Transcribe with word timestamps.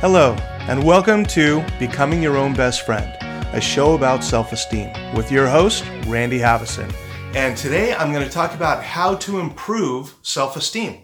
Hello, 0.00 0.32
and 0.60 0.82
welcome 0.82 1.26
to 1.26 1.62
Becoming 1.78 2.22
Your 2.22 2.38
Own 2.38 2.54
Best 2.54 2.86
Friend, 2.86 3.14
a 3.54 3.60
show 3.60 3.92
about 3.92 4.24
self 4.24 4.50
esteem, 4.50 4.90
with 5.14 5.30
your 5.30 5.46
host, 5.46 5.84
Randy 6.06 6.38
Haveson. 6.38 6.90
And 7.34 7.54
today 7.54 7.92
I'm 7.92 8.10
going 8.10 8.26
to 8.26 8.32
talk 8.32 8.54
about 8.54 8.82
how 8.82 9.16
to 9.16 9.40
improve 9.40 10.14
self 10.22 10.56
esteem. 10.56 11.02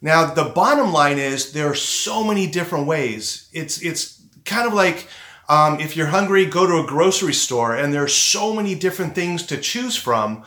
Now, 0.00 0.32
the 0.32 0.44
bottom 0.44 0.94
line 0.94 1.18
is 1.18 1.52
there 1.52 1.68
are 1.68 1.74
so 1.74 2.24
many 2.24 2.46
different 2.46 2.86
ways. 2.86 3.50
It's, 3.52 3.82
it's 3.82 4.22
kind 4.46 4.66
of 4.66 4.72
like 4.72 5.08
um, 5.50 5.78
if 5.78 5.94
you're 5.94 6.06
hungry, 6.06 6.46
go 6.46 6.66
to 6.66 6.82
a 6.82 6.88
grocery 6.88 7.34
store, 7.34 7.76
and 7.76 7.92
there 7.92 8.02
are 8.02 8.08
so 8.08 8.54
many 8.54 8.74
different 8.74 9.14
things 9.14 9.42
to 9.48 9.58
choose 9.58 9.94
from. 9.94 10.42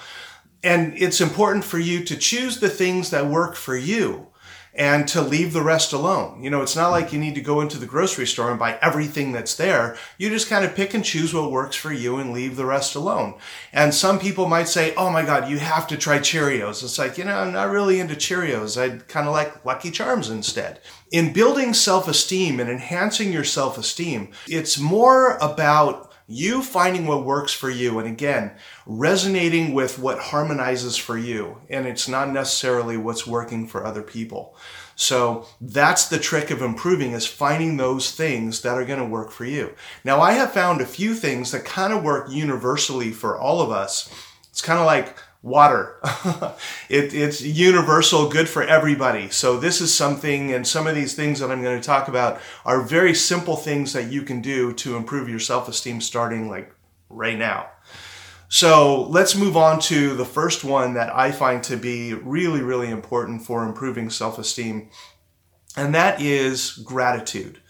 And 0.64 0.98
it's 0.98 1.22
important 1.22 1.64
for 1.64 1.78
you 1.78 2.04
to 2.06 2.18
choose 2.18 2.60
the 2.60 2.70
things 2.70 3.12
that 3.12 3.28
work 3.28 3.56
for 3.56 3.78
you 3.78 4.30
and 4.76 5.08
to 5.08 5.22
leave 5.22 5.54
the 5.54 5.62
rest 5.62 5.94
alone. 5.94 6.44
You 6.44 6.50
know, 6.50 6.62
it's 6.62 6.76
not 6.76 6.92
like 6.92 7.14
you 7.14 7.20
need 7.20 7.36
to 7.36 7.42
go 7.42 7.62
into 7.62 7.78
the 7.78 7.86
grocery 7.86 8.28
store 8.28 8.50
and 8.50 8.60
buy 8.60 8.78
everything 8.82 9.32
that's 9.32 9.56
there. 9.56 9.98
You 10.18 10.30
just 10.30 10.50
kind 10.50 10.66
of 10.66 10.76
pick 10.76 10.94
and 10.94 11.04
choose 11.04 11.34
what 11.34 11.52
works 11.52 11.78
for 11.78 11.94
you 11.94 12.18
and 12.18 12.34
leave 12.34 12.58
the 12.58 12.66
rest 12.66 12.94
alone. 12.96 13.36
And 13.72 13.94
some 13.94 14.20
people 14.20 14.48
might 14.48 14.68
say, 14.68 14.94
oh 14.96 15.10
my 15.10 15.26
God, 15.26 15.50
you 15.50 15.60
have 15.60 15.88
to 15.88 15.98
try 15.98 16.20
Cheerios. 16.20 16.84
It's 16.84 17.00
like, 17.00 17.18
you 17.18 17.24
know, 17.24 17.38
I'm 17.38 17.54
not 17.54 17.70
really 17.70 18.00
into 18.00 18.16
Cheerios. 18.16 18.80
I'd 18.80 19.08
kind 19.08 19.28
of 19.28 19.34
like 19.34 19.64
Lucky 19.64 19.92
Charms 19.92 20.30
instead. 20.30 20.82
In 21.12 21.32
building 21.32 21.74
self 21.74 22.08
esteem 22.10 22.60
and 22.60 22.70
enhancing 22.70 23.32
your 23.32 23.46
self 23.46 23.78
esteem, 23.78 24.32
it's 24.48 24.78
more 24.78 25.38
about 25.38 26.12
you 26.28 26.62
finding 26.62 27.06
what 27.06 27.24
works 27.24 27.54
for 27.54 27.70
you 27.70 28.00
and 28.00 28.08
again 28.08 28.52
resonating 28.86 29.74
with 29.74 30.00
what 30.00 30.18
harmonizes 30.18 30.98
for 30.98 31.18
you 31.18 31.62
and 31.70 31.86
it's 31.86 32.08
not 32.08 32.30
necessarily 32.30 32.98
what's 32.98 33.28
working 33.28 33.68
for 33.68 33.86
other 33.86 34.02
people. 34.02 34.56
So 34.96 35.46
that's 35.60 36.08
the 36.08 36.18
trick 36.18 36.52
of 36.52 36.62
improving 36.62 37.12
is 37.12 37.28
finding 37.28 37.78
those 37.78 38.12
things 38.12 38.62
that 38.62 38.76
are 38.76 38.86
going 38.86 39.00
to 39.00 39.06
work 39.06 39.30
for 39.30 39.46
you. 39.46 39.76
Now 40.04 40.22
i 40.22 40.32
have 40.32 40.52
found 40.52 40.82
a 40.82 40.86
few 40.86 41.14
things 41.14 41.52
that 41.52 41.66
kind 41.66 41.94
of 41.94 42.04
work 42.04 42.32
universally 42.32 43.12
for 43.12 43.38
all 43.38 43.62
of 43.62 43.72
us. 43.72 44.10
It's 44.50 44.62
kind 44.62 44.80
of 44.80 44.86
like 44.86 45.18
water. 45.46 46.00
it, 46.90 47.14
it's 47.14 47.40
universal, 47.40 48.28
good 48.28 48.50
for 48.50 48.64
everybody. 48.64 49.30
So 49.30 49.58
this 49.58 49.80
is 49.80 49.94
something, 49.94 50.52
and 50.52 50.68
some 50.68 50.88
of 50.88 50.96
these 50.96 51.14
things 51.14 51.40
that 51.40 51.52
I'm 51.52 51.62
going 51.62 51.80
to 51.80 51.86
talk 51.86 52.08
about 52.08 52.42
are 52.66 52.82
very 52.82 53.14
simple 53.14 53.56
things 53.56 53.94
that 53.94 54.12
you 54.12 54.24
can 54.24 54.42
do 54.42 54.74
to 54.74 54.98
improve 54.98 55.30
your 55.30 55.40
self-esteem 55.40 56.02
starting 56.02 56.50
like 56.50 56.74
right 57.10 57.38
now. 57.38 57.70
So 58.50 59.04
let's 59.04 59.36
move 59.36 59.56
on 59.56 59.80
to 59.82 60.16
the 60.16 60.26
first 60.26 60.64
one 60.64 60.96
that 60.96 61.16
I 61.16 61.32
find 61.32 61.64
to 61.66 61.78
be 61.78 62.16
really, 62.16 62.62
really 62.62 62.90
important 62.90 63.44
for 63.44 63.64
improving 63.64 64.10
self-esteem. 64.10 64.90
And 65.78 65.94
that 65.94 66.22
is 66.22 66.72
gratitude 66.72 67.62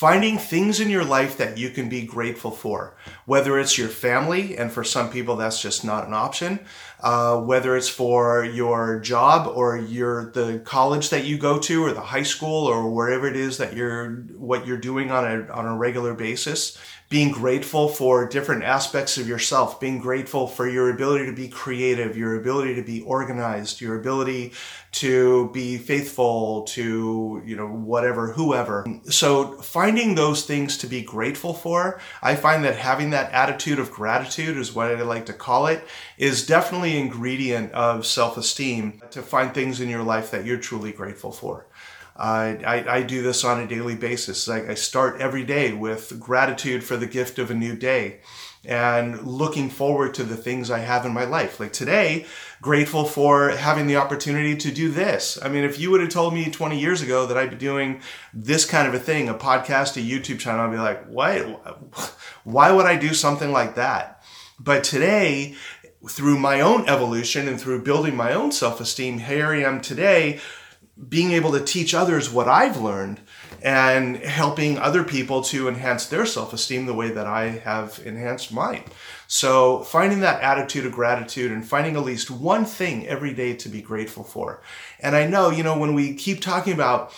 finding 0.00 0.38
things 0.38 0.80
in 0.80 0.88
your 0.88 1.04
life 1.04 1.36
that 1.36 1.58
you 1.58 1.68
can 1.68 1.86
be 1.86 2.00
grateful 2.00 2.50
for, 2.50 2.96
whether 3.26 3.58
it's 3.58 3.76
your 3.76 3.86
family, 3.86 4.56
and 4.56 4.72
for 4.72 4.82
some 4.82 5.10
people 5.10 5.36
that's 5.36 5.60
just 5.60 5.84
not 5.84 6.06
an 6.06 6.14
option, 6.14 6.58
uh, 7.00 7.38
whether 7.38 7.76
it's 7.76 7.90
for 7.90 8.42
your 8.42 8.98
job 8.98 9.46
or 9.46 9.76
your 9.76 10.30
the 10.30 10.58
college 10.60 11.10
that 11.10 11.26
you 11.26 11.36
go 11.36 11.58
to 11.58 11.84
or 11.84 11.92
the 11.92 12.00
high 12.00 12.22
school 12.22 12.64
or 12.64 12.90
wherever 12.90 13.26
it 13.26 13.36
is 13.36 13.58
that 13.58 13.76
you're 13.76 14.12
what 14.38 14.66
you're 14.66 14.78
doing 14.78 15.10
on 15.10 15.22
a 15.22 15.46
on 15.52 15.66
a 15.66 15.76
regular 15.76 16.14
basis 16.14 16.78
being 17.10 17.32
grateful 17.32 17.88
for 17.88 18.28
different 18.28 18.62
aspects 18.62 19.18
of 19.18 19.26
yourself, 19.26 19.80
being 19.80 19.98
grateful 19.98 20.46
for 20.46 20.68
your 20.68 20.90
ability 20.90 21.26
to 21.26 21.32
be 21.32 21.48
creative, 21.48 22.16
your 22.16 22.36
ability 22.36 22.72
to 22.76 22.82
be 22.82 23.00
organized, 23.00 23.80
your 23.80 23.98
ability 23.98 24.52
to 24.92 25.50
be 25.50 25.76
faithful 25.76 26.62
to, 26.62 27.42
you 27.44 27.56
know, 27.56 27.66
whatever, 27.66 28.30
whoever. 28.30 28.86
So 29.06 29.60
finding 29.60 30.14
those 30.14 30.44
things 30.44 30.78
to 30.78 30.86
be 30.86 31.02
grateful 31.02 31.52
for, 31.52 32.00
I 32.22 32.36
find 32.36 32.62
that 32.62 32.76
having 32.76 33.10
that 33.10 33.32
attitude 33.32 33.80
of 33.80 33.90
gratitude 33.90 34.56
is 34.56 34.72
what 34.72 34.86
I 34.86 35.02
like 35.02 35.26
to 35.26 35.32
call 35.32 35.66
it, 35.66 35.82
is 36.16 36.46
definitely 36.46 36.96
ingredient 36.96 37.72
of 37.72 38.06
self-esteem 38.06 39.02
to 39.10 39.20
find 39.20 39.52
things 39.52 39.80
in 39.80 39.88
your 39.88 40.04
life 40.04 40.30
that 40.30 40.44
you're 40.44 40.58
truly 40.58 40.92
grateful 40.92 41.32
for. 41.32 41.66
I, 42.20 42.98
I, 42.98 43.02
do 43.02 43.22
this 43.22 43.44
on 43.44 43.60
a 43.60 43.66
daily 43.66 43.94
basis. 43.94 44.46
Like 44.46 44.68
I 44.68 44.74
start 44.74 45.20
every 45.20 45.44
day 45.44 45.72
with 45.72 46.20
gratitude 46.20 46.84
for 46.84 46.96
the 46.96 47.06
gift 47.06 47.38
of 47.38 47.50
a 47.50 47.54
new 47.54 47.74
day 47.74 48.20
and 48.64 49.22
looking 49.22 49.70
forward 49.70 50.12
to 50.14 50.22
the 50.22 50.36
things 50.36 50.70
I 50.70 50.80
have 50.80 51.06
in 51.06 51.14
my 51.14 51.24
life. 51.24 51.58
Like 51.58 51.72
today, 51.72 52.26
grateful 52.60 53.06
for 53.06 53.50
having 53.50 53.86
the 53.86 53.96
opportunity 53.96 54.54
to 54.54 54.70
do 54.70 54.90
this. 54.90 55.38
I 55.42 55.48
mean, 55.48 55.64
if 55.64 55.80
you 55.80 55.90
would 55.90 56.02
have 56.02 56.10
told 56.10 56.34
me 56.34 56.50
20 56.50 56.78
years 56.78 57.00
ago 57.00 57.24
that 57.26 57.38
I'd 57.38 57.50
be 57.50 57.56
doing 57.56 58.02
this 58.34 58.66
kind 58.66 58.86
of 58.86 58.92
a 58.92 58.98
thing, 58.98 59.30
a 59.30 59.34
podcast, 59.34 59.96
a 59.96 60.00
YouTube 60.06 60.40
channel, 60.40 60.66
I'd 60.66 60.72
be 60.72 60.78
like, 60.78 61.06
why, 61.06 61.38
why 62.44 62.70
would 62.70 62.86
I 62.86 62.96
do 62.96 63.14
something 63.14 63.50
like 63.50 63.76
that? 63.76 64.22
But 64.58 64.84
today, 64.84 65.54
through 66.06 66.38
my 66.38 66.60
own 66.60 66.86
evolution 66.86 67.48
and 67.48 67.58
through 67.58 67.82
building 67.82 68.14
my 68.14 68.34
own 68.34 68.52
self-esteem, 68.52 69.20
here 69.20 69.46
I 69.46 69.62
am 69.62 69.80
today 69.80 70.38
being 71.08 71.32
able 71.32 71.52
to 71.52 71.64
teach 71.64 71.94
others 71.94 72.30
what 72.30 72.48
I've 72.48 72.80
learned 72.80 73.20
and 73.62 74.16
helping 74.18 74.78
other 74.78 75.04
people 75.04 75.42
to 75.44 75.68
enhance 75.68 76.06
their 76.06 76.26
self 76.26 76.52
esteem 76.52 76.86
the 76.86 76.94
way 76.94 77.10
that 77.10 77.26
I 77.26 77.48
have 77.48 78.00
enhanced 78.04 78.52
mine. 78.52 78.84
So, 79.26 79.82
finding 79.84 80.20
that 80.20 80.42
attitude 80.42 80.86
of 80.86 80.92
gratitude 80.92 81.52
and 81.52 81.66
finding 81.66 81.96
at 81.96 82.02
least 82.02 82.30
one 82.30 82.64
thing 82.64 83.06
every 83.06 83.32
day 83.32 83.54
to 83.56 83.68
be 83.68 83.80
grateful 83.80 84.24
for. 84.24 84.62
And 84.98 85.14
I 85.14 85.26
know, 85.26 85.50
you 85.50 85.62
know, 85.62 85.78
when 85.78 85.94
we 85.94 86.14
keep 86.14 86.40
talking 86.40 86.72
about 86.72 87.12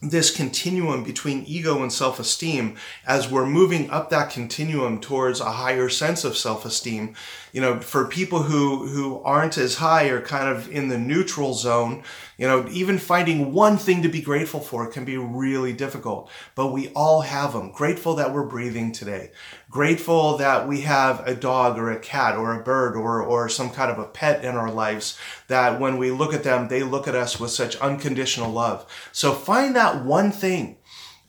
this 0.00 0.30
continuum 0.30 1.02
between 1.02 1.42
ego 1.44 1.82
and 1.82 1.92
self 1.92 2.20
esteem 2.20 2.76
as 3.04 3.28
we're 3.28 3.46
moving 3.46 3.90
up 3.90 4.10
that 4.10 4.30
continuum 4.30 5.00
towards 5.00 5.40
a 5.40 5.52
higher 5.52 5.88
sense 5.88 6.22
of 6.24 6.36
self 6.36 6.64
esteem. 6.64 7.14
You 7.52 7.60
know, 7.60 7.80
for 7.80 8.04
people 8.04 8.42
who, 8.44 8.86
who 8.86 9.20
aren't 9.22 9.58
as 9.58 9.76
high 9.76 10.08
or 10.08 10.20
kind 10.20 10.48
of 10.48 10.70
in 10.70 10.88
the 10.88 10.98
neutral 10.98 11.54
zone, 11.54 12.04
you 12.36 12.46
know, 12.46 12.68
even 12.70 12.98
finding 12.98 13.52
one 13.52 13.76
thing 13.76 14.02
to 14.02 14.08
be 14.08 14.22
grateful 14.22 14.60
for 14.60 14.86
can 14.86 15.04
be 15.04 15.16
really 15.16 15.72
difficult, 15.72 16.30
but 16.54 16.68
we 16.68 16.88
all 16.90 17.22
have 17.22 17.52
them. 17.52 17.72
Grateful 17.72 18.14
that 18.14 18.32
we're 18.32 18.46
breathing 18.46 18.92
today. 18.92 19.32
Grateful 19.70 20.38
that 20.38 20.66
we 20.66 20.80
have 20.82 21.26
a 21.26 21.34
dog 21.34 21.78
or 21.78 21.90
a 21.90 21.98
cat 21.98 22.36
or 22.36 22.54
a 22.54 22.62
bird 22.62 22.96
or, 22.96 23.22
or 23.22 23.48
some 23.48 23.68
kind 23.70 23.90
of 23.90 23.98
a 23.98 24.06
pet 24.06 24.42
in 24.42 24.54
our 24.56 24.70
lives 24.70 25.18
that 25.48 25.78
when 25.78 25.98
we 25.98 26.10
look 26.10 26.32
at 26.32 26.42
them, 26.42 26.68
they 26.68 26.82
look 26.82 27.06
at 27.06 27.14
us 27.14 27.38
with 27.38 27.50
such 27.50 27.76
unconditional 27.76 28.50
love. 28.50 28.86
So 29.12 29.32
find 29.32 29.76
that 29.76 30.04
one 30.04 30.32
thing. 30.32 30.78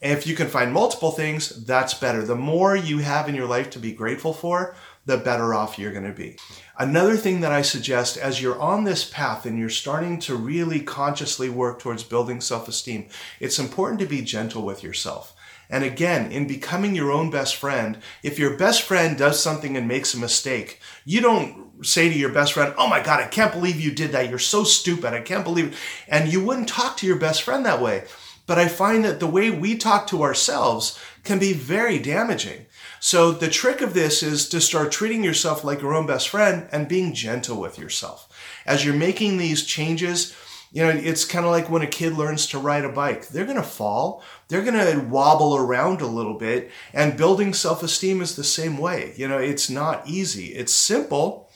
If 0.01 0.25
you 0.25 0.35
can 0.35 0.47
find 0.47 0.72
multiple 0.72 1.11
things, 1.11 1.66
that's 1.66 1.94
better. 1.94 2.23
The 2.23 2.35
more 2.35 2.73
you 2.73 2.99
have 2.99 3.28
in 3.28 3.35
your 3.35 3.47
life 3.47 3.69
to 3.72 3.79
be 3.79 3.91
grateful 3.91 4.33
for, 4.33 4.73
the 5.05 5.17
better 5.17 5.53
off 5.53 5.78
you're 5.78 5.91
going 5.91 6.05
to 6.05 6.13
be. 6.13 6.38
Another 6.78 7.17
thing 7.17 7.41
that 7.41 7.51
I 7.51 7.61
suggest 7.61 8.16
as 8.16 8.41
you're 8.41 8.59
on 8.59 8.85
this 8.85 9.03
path 9.03 9.45
and 9.45 9.57
you're 9.57 9.69
starting 9.69 10.19
to 10.22 10.35
really 10.35 10.79
consciously 10.79 11.49
work 11.49 11.79
towards 11.79 12.03
building 12.03 12.39
self 12.39 12.69
esteem, 12.69 13.07
it's 13.39 13.59
important 13.59 13.99
to 13.99 14.05
be 14.05 14.22
gentle 14.22 14.61
with 14.61 14.83
yourself. 14.83 15.35
And 15.69 15.84
again, 15.84 16.31
in 16.31 16.47
becoming 16.47 16.96
your 16.96 17.12
own 17.12 17.30
best 17.30 17.56
friend, 17.56 18.00
if 18.24 18.40
your 18.40 18.57
best 18.57 18.81
friend 18.81 19.18
does 19.18 19.41
something 19.41 19.78
and 19.78 19.88
makes 19.88 20.13
a 20.13 20.19
mistake, 20.19 20.80
you 21.06 21.22
don't 21.22 21.85
say 21.85 22.09
to 22.09 22.18
your 22.18 22.31
best 22.34 22.53
friend, 22.53 22.74
Oh 22.78 22.88
my 22.88 23.02
God, 23.02 23.19
I 23.19 23.28
can't 23.28 23.53
believe 23.53 23.79
you 23.79 23.91
did 23.91 24.12
that. 24.12 24.29
You're 24.29 24.40
so 24.40 24.63
stupid. 24.63 25.13
I 25.13 25.22
can't 25.22 25.44
believe 25.44 25.74
it. 25.74 25.78
And 26.08 26.31
you 26.31 26.44
wouldn't 26.44 26.68
talk 26.68 26.97
to 26.97 27.08
your 27.08 27.18
best 27.18 27.44
friend 27.44 27.66
that 27.66 27.81
way. 27.81 28.06
But 28.47 28.58
I 28.58 28.68
find 28.68 29.06
that 29.06 29.19
the 29.19 29.28
way 29.28 29.52
we 29.52 29.78
talk 29.78 30.08
to 30.08 30.24
ourselves 30.24 31.00
can 31.24 31.38
be 31.38 31.53
very 31.53 32.00
damaging. 32.00 32.66
So 33.00 33.31
the 33.31 33.47
trick 33.47 33.81
of 33.81 33.94
this 33.94 34.24
is 34.24 34.50
to 34.50 34.59
start 34.59 34.91
treating 34.91 35.24
yourself 35.24 35.63
like 35.63 35.81
your 35.81 35.94
own 35.94 36.08
best 36.08 36.29
friend 36.29 36.68
and 36.72 36.88
being 36.88 37.13
gentle 37.13 37.59
with 37.59 37.78
yourself. 37.78 38.28
As 38.66 38.84
you're 38.84 38.96
making 38.96 39.38
these 39.38 39.66
changes, 39.66 40.35
you 40.72 40.84
know, 40.84 40.90
it's 40.90 41.25
kind 41.25 41.46
of 41.46 41.52
like 41.52 41.69
when 41.69 41.81
a 41.81 41.88
kid 41.88 42.13
learns 42.13 42.46
to 42.47 42.59
ride 42.59 42.85
a 42.85 42.90
bike. 42.90 43.28
They're 43.28 43.46
going 43.46 43.57
to 43.57 43.63
fall. 43.63 44.24
They're 44.47 44.63
going 44.63 44.75
to 44.75 45.00
wobble 45.06 45.55
around 45.55 46.02
a 46.02 46.08
little 46.08 46.35
bit. 46.35 46.70
And 46.93 47.17
building 47.17 47.53
self-esteem 47.53 48.22
is 48.22 48.35
the 48.35 48.43
same 48.43 48.78
way. 48.78 49.14
You 49.17 49.28
know, 49.28 49.40
it's 49.40 49.70
not 49.70 50.08
easy. 50.08 50.47
It's 50.53 50.73
simple, 50.73 51.49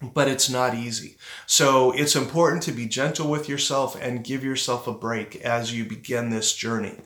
but 0.00 0.28
it's 0.28 0.48
not 0.48 0.74
easy. 0.74 1.16
So 1.46 1.90
it's 1.92 2.14
important 2.14 2.62
to 2.64 2.72
be 2.72 2.86
gentle 2.86 3.28
with 3.28 3.48
yourself 3.48 4.00
and 4.00 4.22
give 4.22 4.44
yourself 4.44 4.86
a 4.86 4.92
break 4.92 5.36
as 5.36 5.74
you 5.74 5.84
begin 5.84 6.30
this 6.30 6.54
journey. 6.54 6.98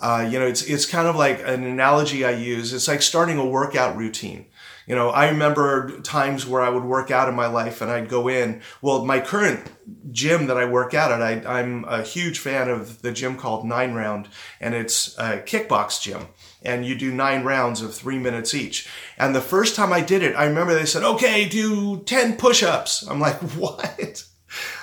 Uh, 0.00 0.26
you 0.30 0.38
know, 0.38 0.46
it's 0.46 0.62
it's 0.62 0.86
kind 0.86 1.06
of 1.06 1.14
like 1.14 1.40
an 1.40 1.62
analogy 1.64 2.24
I 2.24 2.30
use. 2.30 2.72
It's 2.72 2.88
like 2.88 3.02
starting 3.02 3.36
a 3.36 3.44
workout 3.44 3.98
routine. 3.98 4.46
You 4.90 4.96
know, 4.96 5.10
I 5.10 5.28
remember 5.28 6.00
times 6.00 6.48
where 6.48 6.62
I 6.62 6.68
would 6.68 6.82
work 6.82 7.12
out 7.12 7.28
in 7.28 7.36
my 7.36 7.46
life 7.46 7.80
and 7.80 7.88
I'd 7.88 8.08
go 8.08 8.26
in. 8.26 8.60
Well, 8.82 9.04
my 9.04 9.20
current 9.20 9.70
gym 10.10 10.48
that 10.48 10.56
I 10.56 10.64
work 10.64 10.94
out 10.94 11.12
at, 11.12 11.22
I, 11.22 11.60
am 11.60 11.84
a 11.84 12.02
huge 12.02 12.40
fan 12.40 12.68
of 12.68 13.00
the 13.00 13.12
gym 13.12 13.36
called 13.36 13.64
Nine 13.64 13.94
Round, 13.94 14.26
and 14.60 14.74
it's 14.74 15.16
a 15.16 15.42
kickbox 15.42 16.02
gym. 16.02 16.26
And 16.64 16.84
you 16.84 16.96
do 16.96 17.12
nine 17.12 17.44
rounds 17.44 17.82
of 17.82 17.94
three 17.94 18.18
minutes 18.18 18.52
each. 18.52 18.88
And 19.16 19.32
the 19.32 19.40
first 19.40 19.76
time 19.76 19.92
I 19.92 20.00
did 20.00 20.24
it, 20.24 20.34
I 20.34 20.46
remember 20.46 20.74
they 20.74 20.86
said, 20.86 21.04
okay, 21.04 21.48
do 21.48 22.02
10 22.02 22.36
push 22.36 22.64
ups. 22.64 23.06
I'm 23.06 23.20
like, 23.20 23.36
what? 23.54 24.24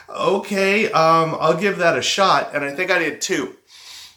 okay, 0.09 0.89
um, 0.89 1.35
I'll 1.37 1.59
give 1.59 1.79
that 1.79 1.97
a 1.97 2.01
shot. 2.01 2.55
And 2.55 2.63
I 2.63 2.73
think 2.73 2.91
I 2.91 2.99
did 2.99 3.19
two. 3.19 3.57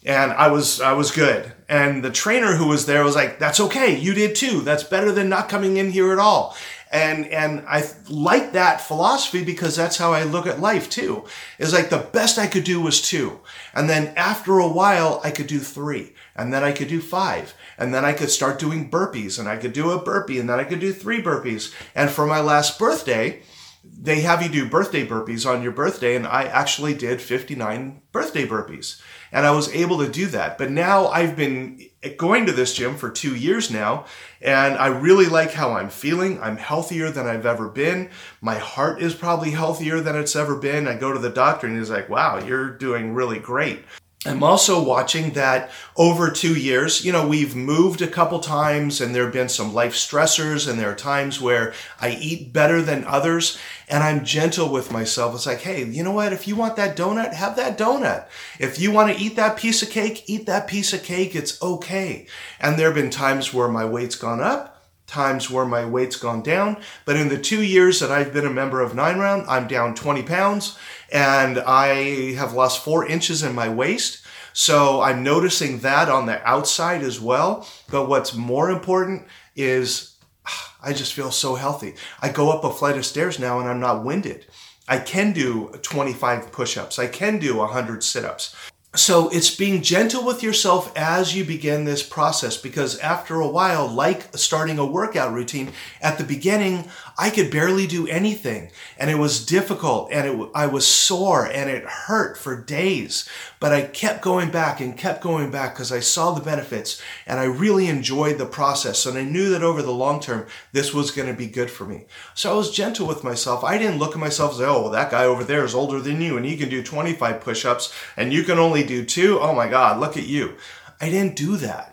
and 0.04 0.30
I 0.32 0.52
was 0.52 0.80
I 0.80 0.92
was 0.92 1.10
good. 1.10 1.52
And 1.70 2.02
the 2.02 2.10
trainer 2.10 2.56
who 2.56 2.66
was 2.66 2.86
there 2.86 3.04
was 3.04 3.14
like, 3.14 3.38
"That's 3.38 3.60
okay. 3.60 3.96
You 3.96 4.12
did 4.12 4.34
two. 4.34 4.60
That's 4.60 4.82
better 4.82 5.12
than 5.12 5.28
not 5.28 5.48
coming 5.48 5.76
in 5.76 5.92
here 5.92 6.12
at 6.12 6.18
all." 6.18 6.56
And 6.90 7.28
and 7.28 7.62
I 7.68 7.84
like 8.08 8.52
that 8.52 8.80
philosophy 8.80 9.44
because 9.44 9.76
that's 9.76 9.96
how 9.96 10.12
I 10.12 10.24
look 10.24 10.48
at 10.48 10.60
life 10.60 10.90
too. 10.90 11.24
Is 11.60 11.72
like 11.72 11.88
the 11.88 12.08
best 12.12 12.40
I 12.40 12.48
could 12.48 12.64
do 12.64 12.80
was 12.80 13.00
two, 13.00 13.38
and 13.72 13.88
then 13.88 14.12
after 14.16 14.58
a 14.58 14.66
while 14.66 15.20
I 15.22 15.30
could 15.30 15.46
do 15.46 15.60
three, 15.60 16.12
and 16.34 16.52
then 16.52 16.64
I 16.64 16.72
could 16.72 16.88
do 16.88 17.00
five, 17.00 17.54
and 17.78 17.94
then 17.94 18.04
I 18.04 18.14
could 18.14 18.30
start 18.30 18.58
doing 18.58 18.90
burpees, 18.90 19.38
and 19.38 19.48
I 19.48 19.56
could 19.56 19.72
do 19.72 19.92
a 19.92 20.02
burpee, 20.02 20.40
and 20.40 20.48
then 20.48 20.58
I 20.58 20.64
could 20.64 20.80
do 20.80 20.92
three 20.92 21.22
burpees. 21.22 21.72
And 21.94 22.10
for 22.10 22.26
my 22.26 22.40
last 22.40 22.80
birthday, 22.80 23.42
they 23.82 24.20
have 24.20 24.42
you 24.42 24.48
do 24.48 24.68
birthday 24.68 25.06
burpees 25.06 25.50
on 25.50 25.62
your 25.62 25.72
birthday, 25.72 26.14
and 26.14 26.26
I 26.26 26.44
actually 26.44 26.94
did 26.94 27.20
59 27.20 28.02
birthday 28.12 28.46
burpees. 28.46 29.00
And 29.32 29.46
I 29.46 29.52
was 29.52 29.72
able 29.74 29.98
to 29.98 30.08
do 30.08 30.26
that. 30.28 30.58
But 30.58 30.70
now 30.70 31.08
I've 31.08 31.36
been 31.36 31.88
going 32.16 32.46
to 32.46 32.52
this 32.52 32.74
gym 32.74 32.96
for 32.96 33.10
two 33.10 33.34
years 33.34 33.70
now, 33.70 34.06
and 34.40 34.76
I 34.76 34.88
really 34.88 35.26
like 35.26 35.52
how 35.52 35.72
I'm 35.72 35.88
feeling. 35.88 36.40
I'm 36.42 36.56
healthier 36.56 37.10
than 37.10 37.26
I've 37.26 37.46
ever 37.46 37.68
been. 37.68 38.10
My 38.40 38.56
heart 38.56 39.00
is 39.00 39.14
probably 39.14 39.52
healthier 39.52 40.00
than 40.00 40.16
it's 40.16 40.36
ever 40.36 40.56
been. 40.56 40.88
I 40.88 40.96
go 40.96 41.12
to 41.12 41.18
the 41.18 41.30
doctor, 41.30 41.66
and 41.66 41.78
he's 41.78 41.90
like, 41.90 42.08
wow, 42.08 42.38
you're 42.38 42.70
doing 42.70 43.14
really 43.14 43.38
great. 43.38 43.84
I'm 44.26 44.42
also 44.42 44.82
watching 44.82 45.30
that 45.30 45.70
over 45.96 46.30
two 46.30 46.54
years, 46.54 47.06
you 47.06 47.10
know, 47.10 47.26
we've 47.26 47.56
moved 47.56 48.02
a 48.02 48.06
couple 48.06 48.38
times 48.40 49.00
and 49.00 49.14
there 49.14 49.24
have 49.24 49.32
been 49.32 49.48
some 49.48 49.72
life 49.72 49.94
stressors 49.94 50.68
and 50.68 50.78
there 50.78 50.90
are 50.90 50.94
times 50.94 51.40
where 51.40 51.72
I 51.98 52.10
eat 52.10 52.52
better 52.52 52.82
than 52.82 53.04
others 53.04 53.58
and 53.88 54.04
I'm 54.04 54.26
gentle 54.26 54.70
with 54.70 54.92
myself. 54.92 55.34
It's 55.34 55.46
like, 55.46 55.62
hey, 55.62 55.86
you 55.86 56.02
know 56.02 56.12
what? 56.12 56.34
If 56.34 56.46
you 56.46 56.54
want 56.54 56.76
that 56.76 56.98
donut, 56.98 57.32
have 57.32 57.56
that 57.56 57.78
donut. 57.78 58.26
If 58.58 58.78
you 58.78 58.92
want 58.92 59.10
to 59.10 59.22
eat 59.22 59.36
that 59.36 59.56
piece 59.56 59.82
of 59.82 59.88
cake, 59.88 60.24
eat 60.26 60.44
that 60.44 60.66
piece 60.66 60.92
of 60.92 61.02
cake. 61.02 61.34
It's 61.34 61.60
okay. 61.62 62.26
And 62.60 62.78
there 62.78 62.88
have 62.88 62.96
been 62.96 63.08
times 63.08 63.54
where 63.54 63.68
my 63.68 63.86
weight's 63.86 64.16
gone 64.16 64.42
up 64.42 64.80
times 65.10 65.50
where 65.50 65.66
my 65.66 65.84
weight's 65.84 66.14
gone 66.14 66.40
down. 66.40 66.76
But 67.04 67.16
in 67.16 67.28
the 67.28 67.38
two 67.38 67.62
years 67.62 67.98
that 67.98 68.12
I've 68.12 68.32
been 68.32 68.46
a 68.46 68.50
member 68.50 68.80
of 68.80 68.94
Nine 68.94 69.18
Round, 69.18 69.44
I'm 69.48 69.66
down 69.66 69.96
20 69.96 70.22
pounds 70.22 70.78
and 71.12 71.58
I 71.58 72.34
have 72.34 72.52
lost 72.52 72.84
four 72.84 73.06
inches 73.06 73.42
in 73.42 73.54
my 73.54 73.68
waist. 73.68 74.24
So 74.52 75.00
I'm 75.00 75.22
noticing 75.22 75.80
that 75.80 76.08
on 76.08 76.26
the 76.26 76.46
outside 76.46 77.02
as 77.02 77.20
well. 77.20 77.66
But 77.88 78.08
what's 78.08 78.34
more 78.34 78.70
important 78.70 79.26
is 79.54 80.16
I 80.82 80.92
just 80.92 81.12
feel 81.12 81.30
so 81.30 81.54
healthy. 81.54 81.94
I 82.20 82.30
go 82.30 82.50
up 82.50 82.64
a 82.64 82.72
flight 82.72 82.96
of 82.96 83.06
stairs 83.06 83.38
now 83.38 83.60
and 83.60 83.68
I'm 83.68 83.80
not 83.80 84.04
winded. 84.04 84.46
I 84.88 84.98
can 84.98 85.32
do 85.32 85.68
25 85.82 86.50
push 86.50 86.76
ups. 86.76 86.98
I 86.98 87.06
can 87.06 87.38
do 87.38 87.56
100 87.56 88.02
sit 88.02 88.24
ups 88.24 88.56
so 88.96 89.28
it's 89.28 89.54
being 89.54 89.82
gentle 89.82 90.24
with 90.24 90.42
yourself 90.42 90.92
as 90.96 91.36
you 91.36 91.44
begin 91.44 91.84
this 91.84 92.02
process 92.02 92.56
because 92.56 92.98
after 92.98 93.36
a 93.36 93.46
while 93.46 93.86
like 93.86 94.36
starting 94.36 94.80
a 94.80 94.84
workout 94.84 95.32
routine 95.32 95.72
at 96.00 96.18
the 96.18 96.24
beginning 96.24 96.88
i 97.20 97.30
could 97.30 97.50
barely 97.50 97.86
do 97.86 98.06
anything 98.08 98.70
and 98.98 99.10
it 99.10 99.18
was 99.18 99.44
difficult 99.44 100.10
and 100.10 100.26
it, 100.28 100.50
i 100.54 100.66
was 100.66 100.86
sore 100.86 101.46
and 101.46 101.70
it 101.70 101.84
hurt 101.84 102.36
for 102.36 102.60
days 102.60 103.28
but 103.60 103.72
i 103.72 103.82
kept 103.82 104.22
going 104.22 104.50
back 104.50 104.80
and 104.80 104.96
kept 104.96 105.22
going 105.22 105.50
back 105.50 105.74
because 105.74 105.92
i 105.92 106.00
saw 106.00 106.32
the 106.32 106.40
benefits 106.40 107.00
and 107.26 107.38
i 107.38 107.44
really 107.44 107.86
enjoyed 107.86 108.38
the 108.38 108.46
process 108.46 109.06
and 109.06 109.16
i 109.16 109.22
knew 109.22 109.50
that 109.50 109.62
over 109.62 109.82
the 109.82 109.92
long 109.92 110.20
term 110.20 110.46
this 110.72 110.92
was 110.92 111.10
going 111.10 111.28
to 111.28 111.34
be 111.34 111.46
good 111.46 111.70
for 111.70 111.84
me 111.84 112.04
so 112.34 112.52
i 112.52 112.56
was 112.56 112.70
gentle 112.70 113.06
with 113.06 113.22
myself 113.22 113.62
i 113.62 113.78
didn't 113.78 113.98
look 113.98 114.12
at 114.12 114.18
myself 114.18 114.52
and 114.52 114.60
say 114.60 114.66
oh 114.66 114.82
well 114.82 114.90
that 114.90 115.10
guy 115.10 115.24
over 115.24 115.44
there 115.44 115.64
is 115.64 115.74
older 115.74 116.00
than 116.00 116.20
you 116.20 116.36
and 116.36 116.46
he 116.46 116.56
can 116.56 116.68
do 116.68 116.82
25 116.82 117.40
push-ups 117.40 117.92
and 118.16 118.32
you 118.32 118.42
can 118.42 118.58
only 118.58 118.82
do 118.82 119.04
two. 119.04 119.38
Oh 119.40 119.54
my 119.54 119.68
God, 119.68 120.00
look 120.00 120.16
at 120.16 120.26
you. 120.26 120.54
I 121.00 121.10
didn't 121.10 121.36
do 121.36 121.56
that. 121.56 121.89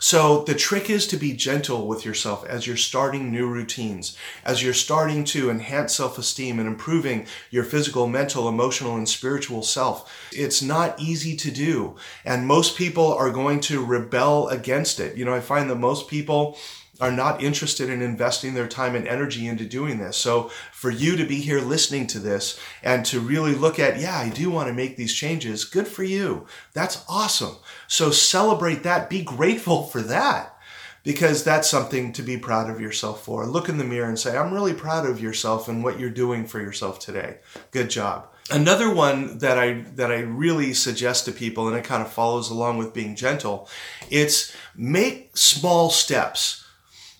So 0.00 0.44
the 0.44 0.54
trick 0.54 0.88
is 0.88 1.08
to 1.08 1.16
be 1.16 1.32
gentle 1.32 1.88
with 1.88 2.04
yourself 2.04 2.46
as 2.46 2.68
you're 2.68 2.76
starting 2.76 3.32
new 3.32 3.48
routines, 3.48 4.16
as 4.44 4.62
you're 4.62 4.72
starting 4.72 5.24
to 5.24 5.50
enhance 5.50 5.96
self-esteem 5.96 6.60
and 6.60 6.68
improving 6.68 7.26
your 7.50 7.64
physical, 7.64 8.06
mental, 8.06 8.48
emotional, 8.48 8.94
and 8.94 9.08
spiritual 9.08 9.64
self. 9.64 10.28
It's 10.32 10.62
not 10.62 11.00
easy 11.00 11.34
to 11.38 11.50
do. 11.50 11.96
And 12.24 12.46
most 12.46 12.78
people 12.78 13.12
are 13.12 13.30
going 13.30 13.58
to 13.62 13.84
rebel 13.84 14.46
against 14.48 15.00
it. 15.00 15.16
You 15.16 15.24
know, 15.24 15.34
I 15.34 15.40
find 15.40 15.68
that 15.68 15.74
most 15.74 16.06
people 16.06 16.56
are 17.00 17.12
not 17.12 17.42
interested 17.42 17.88
in 17.88 18.02
investing 18.02 18.54
their 18.54 18.66
time 18.66 18.94
and 18.94 19.06
energy 19.06 19.46
into 19.46 19.64
doing 19.64 19.98
this. 19.98 20.16
So 20.16 20.50
for 20.72 20.90
you 20.90 21.16
to 21.16 21.24
be 21.24 21.36
here 21.36 21.60
listening 21.60 22.06
to 22.08 22.18
this 22.18 22.58
and 22.82 23.04
to 23.06 23.20
really 23.20 23.54
look 23.54 23.78
at, 23.78 24.00
yeah, 24.00 24.18
I 24.18 24.30
do 24.30 24.50
want 24.50 24.68
to 24.68 24.74
make 24.74 24.96
these 24.96 25.14
changes, 25.14 25.64
good 25.64 25.86
for 25.86 26.02
you. 26.02 26.46
That's 26.72 27.04
awesome. 27.08 27.56
So 27.86 28.10
celebrate 28.10 28.82
that. 28.82 29.08
Be 29.08 29.22
grateful 29.22 29.84
for 29.84 30.00
that 30.02 30.56
because 31.04 31.44
that's 31.44 31.70
something 31.70 32.12
to 32.12 32.22
be 32.22 32.36
proud 32.36 32.68
of 32.68 32.80
yourself 32.80 33.24
for. 33.24 33.46
Look 33.46 33.68
in 33.68 33.78
the 33.78 33.84
mirror 33.84 34.08
and 34.08 34.18
say, 34.18 34.36
I'm 34.36 34.52
really 34.52 34.74
proud 34.74 35.08
of 35.08 35.20
yourself 35.20 35.68
and 35.68 35.84
what 35.84 35.98
you're 35.98 36.10
doing 36.10 36.46
for 36.46 36.60
yourself 36.60 36.98
today. 36.98 37.38
Good 37.70 37.90
job. 37.90 38.28
Another 38.50 38.92
one 38.92 39.38
that 39.38 39.58
I 39.58 39.84
that 39.96 40.10
I 40.10 40.20
really 40.20 40.72
suggest 40.72 41.26
to 41.26 41.32
people 41.32 41.68
and 41.68 41.76
it 41.76 41.84
kind 41.84 42.02
of 42.02 42.10
follows 42.10 42.50
along 42.50 42.78
with 42.78 42.94
being 42.94 43.14
gentle, 43.14 43.68
it's 44.10 44.56
make 44.74 45.36
small 45.36 45.90
steps 45.90 46.64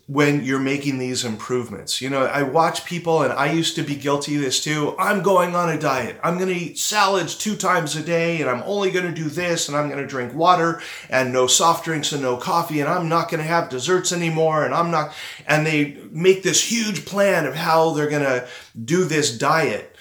when 0.09 0.43
you're 0.43 0.59
making 0.59 0.97
these 0.97 1.23
improvements. 1.23 2.01
You 2.01 2.09
know, 2.09 2.25
I 2.25 2.43
watch 2.43 2.87
people 2.87 3.23
and 3.23 3.31
I 3.31 3.53
used 3.53 3.75
to 3.77 3.83
be 3.83 3.95
guilty 3.95 4.37
of 4.37 4.41
this 4.41 4.65
too. 4.65 4.97
I'm 4.99 5.23
going 5.23 5.55
on 5.55 5.69
a 5.69 5.79
diet. 5.79 6.19
I'm 6.25 6.39
going 6.39 6.49
to 6.49 6.55
eat 6.55 6.79
salads 6.79 7.35
two 7.35 7.55
times 7.55 7.95
a 7.95 8.03
day 8.03 8.41
and 8.41 8.49
I'm 8.49 8.63
only 8.63 8.91
going 8.91 9.05
to 9.05 9.13
do 9.13 9.29
this 9.29 9.69
and 9.69 9.77
I'm 9.77 9.91
going 9.91 10.01
to 10.01 10.07
drink 10.07 10.33
water 10.33 10.81
and 11.11 11.31
no 11.31 11.47
soft 11.47 11.85
drinks 11.85 12.11
and 12.13 12.23
no 12.23 12.39
coffee 12.39 12.81
and 12.81 12.89
I'm 12.89 13.11
not 13.11 13.29
going 13.29 13.43
to 13.43 13.47
have 13.47 13.69
desserts 13.69 14.11
anymore 14.11 14.65
and 14.65 14.73
I'm 14.73 14.91
not 14.91 15.13
and 15.47 15.67
they 15.67 15.99
make 16.11 16.43
this 16.43 16.73
huge 16.73 17.05
plan 17.05 17.45
of 17.45 17.55
how 17.55 17.91
they're 17.91 18.09
going 18.09 18.23
to 18.23 18.49
do 18.83 19.05
this 19.05 19.37
diet. 19.37 19.95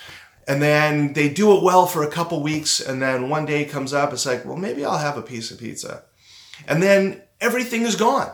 And 0.47 0.61
then 0.61 1.11
they 1.11 1.27
do 1.27 1.57
it 1.57 1.63
well 1.63 1.85
for 1.85 2.03
a 2.03 2.09
couple 2.09 2.41
weeks 2.41 2.79
and 2.79 3.01
then 3.01 3.27
one 3.27 3.45
day 3.45 3.65
comes 3.65 3.91
up 3.91 4.13
it's 4.13 4.25
like, 4.25 4.45
well, 4.45 4.55
maybe 4.55 4.85
I'll 4.85 4.99
have 4.99 5.17
a 5.17 5.21
piece 5.21 5.51
of 5.51 5.59
pizza. 5.59 6.05
And 6.65 6.81
then 6.81 7.23
everything 7.41 7.81
is 7.81 7.97
gone 7.97 8.31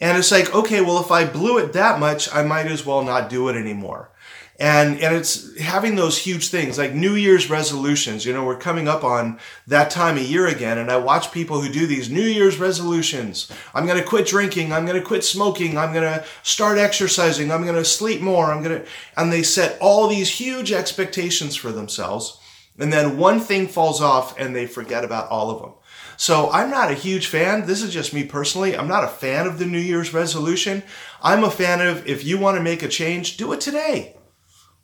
and 0.00 0.16
it's 0.16 0.32
like, 0.32 0.54
okay, 0.54 0.80
well, 0.80 1.00
if 1.00 1.10
I 1.10 1.24
blew 1.26 1.58
it 1.58 1.74
that 1.74 2.00
much, 2.00 2.32
I 2.34 2.42
might 2.42 2.66
as 2.66 2.86
well 2.86 3.02
not 3.02 3.28
do 3.28 3.48
it 3.48 3.56
anymore. 3.56 4.10
And, 4.58 5.00
and 5.00 5.16
it's 5.16 5.58
having 5.58 5.96
those 5.96 6.18
huge 6.18 6.48
things 6.48 6.76
like 6.76 6.92
New 6.92 7.14
Year's 7.14 7.48
resolutions. 7.48 8.26
You 8.26 8.34
know, 8.34 8.44
we're 8.44 8.58
coming 8.58 8.88
up 8.88 9.04
on 9.04 9.38
that 9.66 9.90
time 9.90 10.18
of 10.18 10.22
year 10.22 10.46
again. 10.46 10.76
And 10.76 10.90
I 10.90 10.98
watch 10.98 11.32
people 11.32 11.62
who 11.62 11.72
do 11.72 11.86
these 11.86 12.10
New 12.10 12.20
Year's 12.20 12.58
resolutions. 12.58 13.50
I'm 13.72 13.86
going 13.86 13.98
to 13.98 14.06
quit 14.06 14.26
drinking. 14.26 14.70
I'm 14.70 14.84
going 14.84 15.00
to 15.00 15.06
quit 15.06 15.24
smoking. 15.24 15.78
I'm 15.78 15.94
going 15.94 16.04
to 16.04 16.26
start 16.42 16.76
exercising. 16.76 17.50
I'm 17.50 17.62
going 17.62 17.74
to 17.74 17.86
sleep 17.86 18.20
more. 18.20 18.52
I'm 18.52 18.62
going 18.62 18.82
to, 18.82 18.86
and 19.16 19.32
they 19.32 19.42
set 19.42 19.78
all 19.80 20.08
these 20.08 20.28
huge 20.28 20.72
expectations 20.72 21.56
for 21.56 21.72
themselves. 21.72 22.38
And 22.78 22.92
then 22.92 23.16
one 23.16 23.40
thing 23.40 23.66
falls 23.66 24.02
off 24.02 24.38
and 24.38 24.54
they 24.54 24.66
forget 24.66 25.04
about 25.04 25.30
all 25.30 25.50
of 25.50 25.62
them. 25.62 25.72
So 26.20 26.50
I'm 26.50 26.68
not 26.68 26.90
a 26.90 26.94
huge 26.94 27.28
fan. 27.28 27.64
This 27.64 27.80
is 27.80 27.94
just 27.94 28.12
me 28.12 28.24
personally. 28.24 28.76
I'm 28.76 28.86
not 28.86 29.04
a 29.04 29.08
fan 29.08 29.46
of 29.46 29.58
the 29.58 29.64
New 29.64 29.78
Year's 29.78 30.12
resolution. 30.12 30.82
I'm 31.22 31.42
a 31.42 31.50
fan 31.50 31.80
of 31.80 32.06
if 32.06 32.26
you 32.26 32.36
want 32.36 32.58
to 32.58 32.62
make 32.62 32.82
a 32.82 32.88
change, 32.88 33.38
do 33.38 33.54
it 33.54 33.60
today. 33.62 34.18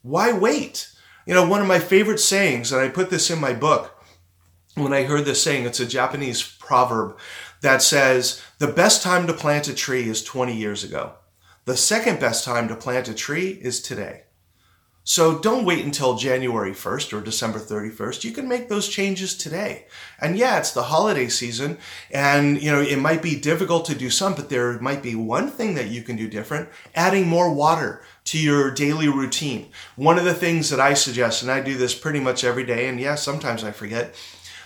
Why 0.00 0.32
wait? 0.32 0.90
You 1.26 1.34
know, 1.34 1.46
one 1.46 1.60
of 1.60 1.66
my 1.66 1.78
favorite 1.78 2.20
sayings, 2.20 2.72
and 2.72 2.80
I 2.80 2.88
put 2.88 3.10
this 3.10 3.30
in 3.30 3.38
my 3.38 3.52
book 3.52 4.02
when 4.76 4.94
I 4.94 5.02
heard 5.02 5.26
this 5.26 5.42
saying, 5.42 5.66
it's 5.66 5.78
a 5.78 5.84
Japanese 5.84 6.42
proverb 6.42 7.18
that 7.60 7.82
says, 7.82 8.42
the 8.58 8.66
best 8.66 9.02
time 9.02 9.26
to 9.26 9.34
plant 9.34 9.68
a 9.68 9.74
tree 9.74 10.08
is 10.08 10.24
20 10.24 10.56
years 10.56 10.84
ago. 10.84 11.16
The 11.66 11.76
second 11.76 12.18
best 12.18 12.46
time 12.46 12.66
to 12.68 12.74
plant 12.74 13.08
a 13.08 13.14
tree 13.14 13.50
is 13.60 13.82
today. 13.82 14.22
So 15.08 15.38
don't 15.38 15.64
wait 15.64 15.84
until 15.84 16.16
January 16.16 16.72
1st 16.72 17.12
or 17.12 17.20
December 17.20 17.60
31st. 17.60 18.25
You 18.25 18.32
can 18.32 18.48
make 18.48 18.68
those 18.68 18.88
changes 18.88 19.36
today. 19.36 19.86
And 20.20 20.36
yeah, 20.36 20.58
it's 20.58 20.72
the 20.72 20.82
holiday 20.82 21.28
season 21.28 21.78
and 22.10 22.60
you 22.60 22.72
know, 22.72 22.80
it 22.80 22.98
might 22.98 23.22
be 23.22 23.38
difficult 23.38 23.84
to 23.84 23.94
do 23.94 24.10
some, 24.10 24.34
but 24.34 24.48
there 24.48 24.80
might 24.80 25.04
be 25.04 25.14
one 25.14 25.48
thing 25.48 25.76
that 25.76 25.90
you 25.90 26.02
can 26.02 26.16
do 26.16 26.26
different, 26.26 26.70
adding 26.96 27.28
more 27.28 27.54
water 27.54 28.02
to 28.25 28.36
your 28.36 28.72
daily 28.72 29.08
routine. 29.08 29.68
One 29.94 30.18
of 30.18 30.25
the 30.25 30.34
things 30.34 30.70
that 30.70 30.80
I 30.80 30.94
suggest, 30.94 31.40
and 31.40 31.52
I 31.52 31.60
do 31.60 31.76
this 31.76 31.94
pretty 31.94 32.18
much 32.18 32.42
every 32.42 32.64
day, 32.64 32.88
and 32.88 32.98
yeah, 32.98 33.14
sometimes 33.14 33.62
I 33.62 33.70
forget, 33.70 34.12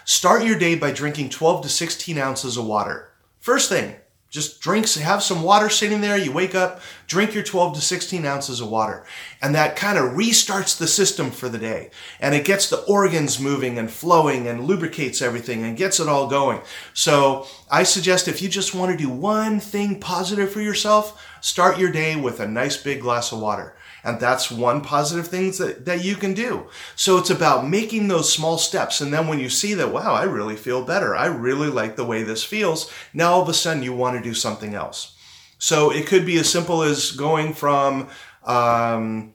start 0.07 0.43
your 0.43 0.59
day 0.59 0.75
by 0.75 0.91
drinking 0.91 1.29
12 1.29 1.65
to 1.65 1.69
16 1.69 2.17
ounces 2.17 2.57
of 2.57 2.65
water. 2.65 3.11
First 3.41 3.69
thing, 3.69 3.97
just 4.31 4.61
drinks, 4.61 4.95
have 4.95 5.25
some 5.25 5.43
water 5.43 5.69
sitting 5.69 6.01
there. 6.01 6.17
You 6.17 6.31
wake 6.31 6.55
up, 6.55 6.81
drink 7.09 7.35
your 7.35 7.43
12 7.43 7.75
to 7.75 7.81
16 7.81 8.25
ounces 8.25 8.61
of 8.61 8.71
water. 8.71 9.05
And 9.43 9.55
that 9.57 9.75
kind 9.75 9.99
of 9.99 10.13
restarts 10.13 10.79
the 10.79 10.87
system 10.87 11.33
for 11.33 11.49
the 11.49 11.59
day. 11.59 11.91
And 12.21 12.33
it 12.33 12.45
gets 12.45 12.71
the 12.71 12.83
organs 12.85 13.41
moving 13.41 13.77
and 13.77 13.91
flowing 13.91 14.47
and 14.47 14.65
lubricates 14.65 15.21
everything 15.21 15.65
and 15.65 15.77
gets 15.77 15.99
it 15.99 16.09
all 16.09 16.29
going. 16.29 16.61
So 16.95 17.49
I 17.69 17.83
suggest 17.83 18.29
if 18.29 18.41
you 18.41 18.49
just 18.49 18.73
want 18.73 18.93
to 18.93 18.97
do 18.97 19.11
one 19.11 19.59
thing 19.59 19.99
positive 19.99 20.53
for 20.53 20.61
yourself, 20.61 21.21
start 21.41 21.79
your 21.79 21.91
day 21.91 22.15
with 22.15 22.39
a 22.39 22.47
nice 22.47 22.77
big 22.77 23.01
glass 23.01 23.33
of 23.33 23.41
water. 23.41 23.75
And 24.03 24.19
that's 24.19 24.51
one 24.51 24.81
positive 24.81 25.29
thing 25.29 25.51
that, 25.53 25.85
that 25.85 26.05
you 26.05 26.17
can 26.17 26.35
do. 26.35 26.69
So 26.97 27.19
it's 27.19 27.31
about 27.31 27.69
making 27.69 28.09
those 28.09 28.33
small 28.33 28.59
steps. 28.59 29.01
And 29.01 29.13
then 29.13 29.29
when 29.29 29.39
you 29.39 29.49
see 29.49 29.75
that, 29.75 29.93
wow, 29.93 30.15
I 30.15 30.25
really 30.25 30.57
feel 30.57 30.85
better. 30.85 31.15
I 31.15 31.27
really 31.27 31.69
like 31.69 31.97
the 31.97 32.05
way 32.05 32.23
this 32.23 32.45
feels. 32.45 32.91
Now 33.13 33.33
all 33.33 33.43
of 33.43 33.49
a 33.49 33.55
sudden 33.55 33.83
you 33.83 33.93
want 33.95 34.17
to 34.17 34.23
do 34.23 34.35
something 34.35 34.75
else. 34.75 35.17
So 35.59 35.91
it 35.91 36.07
could 36.07 36.25
be 36.25 36.39
as 36.39 36.49
simple 36.49 36.83
as 36.83 37.13
going 37.13 37.53
from, 37.53 38.09
um, 38.45 39.35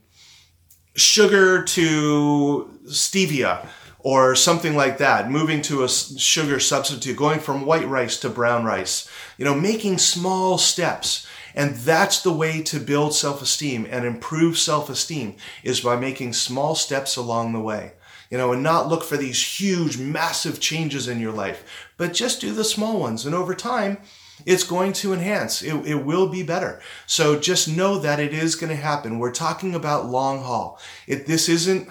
sugar 0.95 1.63
to 1.63 2.79
stevia 2.87 3.67
or 3.99 4.35
something 4.35 4.75
like 4.75 4.99
that, 4.99 5.29
moving 5.29 5.61
to 5.63 5.83
a 5.83 5.89
sugar 5.89 6.59
substitute, 6.59 7.17
going 7.17 7.39
from 7.39 7.65
white 7.65 7.87
rice 7.87 8.19
to 8.19 8.29
brown 8.29 8.63
rice, 8.63 9.09
you 9.37 9.43
know, 9.43 9.55
making 9.55 9.97
small 9.97 10.57
steps. 10.57 11.27
And 11.55 11.75
that's 11.75 12.21
the 12.21 12.33
way 12.33 12.61
to 12.63 12.79
build 12.79 13.15
self-esteem 13.15 13.87
and 13.89 14.05
improve 14.05 14.57
self-esteem 14.57 15.37
is 15.63 15.81
by 15.81 15.95
making 15.95 16.33
small 16.33 16.75
steps 16.75 17.15
along 17.15 17.53
the 17.53 17.61
way. 17.61 17.93
You 18.29 18.37
know, 18.37 18.51
and 18.51 18.61
not 18.61 18.89
look 18.89 19.03
for 19.03 19.17
these 19.17 19.59
huge, 19.59 19.97
massive 19.97 20.59
changes 20.59 21.07
in 21.07 21.19
your 21.19 21.31
life, 21.31 21.91
but 21.95 22.13
just 22.13 22.41
do 22.41 22.53
the 22.53 22.63
small 22.63 22.99
ones. 22.99 23.25
And 23.25 23.33
over 23.33 23.55
time, 23.55 23.99
it's 24.45 24.63
going 24.63 24.93
to 24.93 25.13
enhance. 25.13 25.61
It, 25.61 25.75
it 25.85 26.05
will 26.05 26.27
be 26.27 26.43
better. 26.43 26.81
So 27.05 27.39
just 27.39 27.67
know 27.67 27.99
that 27.99 28.19
it 28.19 28.33
is 28.33 28.55
going 28.55 28.71
to 28.71 28.75
happen. 28.75 29.19
We're 29.19 29.31
talking 29.31 29.75
about 29.75 30.07
long 30.07 30.43
haul. 30.43 30.79
It, 31.07 31.27
this 31.27 31.47
isn't, 31.47 31.87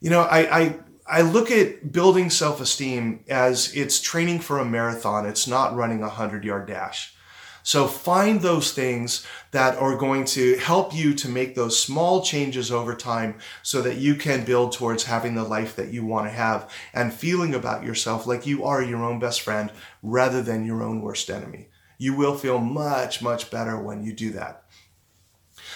you 0.00 0.08
know, 0.08 0.22
I, 0.22 0.58
I 0.58 0.74
I 1.10 1.22
look 1.22 1.50
at 1.50 1.90
building 1.90 2.30
self 2.30 2.60
esteem 2.60 3.24
as 3.28 3.74
it's 3.74 4.00
training 4.00 4.38
for 4.38 4.60
a 4.60 4.64
marathon, 4.64 5.26
it's 5.26 5.48
not 5.48 5.74
running 5.74 5.98
a 5.98 6.06
100 6.06 6.44
yard 6.44 6.68
dash. 6.68 7.14
So 7.62 7.86
find 7.86 8.40
those 8.40 8.72
things 8.72 9.26
that 9.50 9.76
are 9.76 9.96
going 9.96 10.24
to 10.26 10.56
help 10.56 10.94
you 10.94 11.14
to 11.14 11.28
make 11.28 11.54
those 11.54 11.78
small 11.78 12.22
changes 12.22 12.72
over 12.72 12.94
time 12.94 13.36
so 13.62 13.82
that 13.82 13.96
you 13.96 14.14
can 14.14 14.44
build 14.44 14.72
towards 14.72 15.04
having 15.04 15.34
the 15.34 15.44
life 15.44 15.76
that 15.76 15.92
you 15.92 16.04
want 16.04 16.26
to 16.26 16.30
have 16.30 16.70
and 16.94 17.12
feeling 17.12 17.54
about 17.54 17.84
yourself 17.84 18.26
like 18.26 18.46
you 18.46 18.64
are 18.64 18.82
your 18.82 19.04
own 19.04 19.18
best 19.18 19.42
friend 19.42 19.70
rather 20.02 20.42
than 20.42 20.64
your 20.64 20.82
own 20.82 21.02
worst 21.02 21.28
enemy. 21.30 21.68
You 21.98 22.14
will 22.14 22.36
feel 22.36 22.58
much, 22.58 23.20
much 23.20 23.50
better 23.50 23.78
when 23.78 24.02
you 24.02 24.12
do 24.12 24.30
that. 24.32 24.64